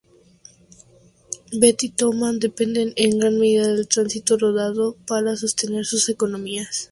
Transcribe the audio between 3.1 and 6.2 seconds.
gran medida del tránsito rodado para sostener sus